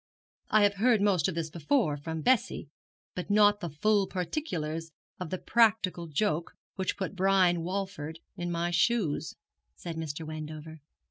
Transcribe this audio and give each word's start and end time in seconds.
'I 0.49 0.63
have 0.63 0.73
heard 0.77 0.99
most 0.99 1.27
of 1.27 1.35
this 1.35 1.51
before, 1.51 1.95
from 1.95 2.23
Bessie, 2.23 2.69
but 3.13 3.29
not 3.29 3.59
the 3.59 3.69
full 3.69 4.07
particulars 4.07 4.91
of 5.19 5.29
the 5.29 5.37
practical 5.37 6.07
joke 6.07 6.53
which 6.73 6.97
put 6.97 7.15
Brian 7.15 7.61
Walford 7.61 8.17
in 8.35 8.49
my 8.49 8.71
shoes,' 8.71 9.35
said 9.75 9.97
Mr. 9.97 10.25
Wendover. 10.25 10.79